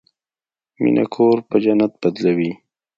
[0.81, 2.51] مینه کور په جنت بدلوي.